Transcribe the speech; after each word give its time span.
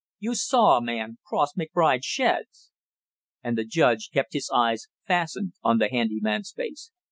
"You 0.19 0.33
saw 0.33 0.77
a 0.77 0.81
man 0.81 1.19
cross 1.27 1.53
McBride's 1.53 2.07
sheds?" 2.07 2.71
And 3.43 3.55
the 3.55 3.63
judge 3.63 4.09
kept 4.11 4.33
his 4.33 4.49
eyes 4.51 4.87
fastened 5.05 5.53
on 5.61 5.77
the 5.77 5.89
handy 5.91 6.19
man's 6.19 6.51
face. 6.51 6.89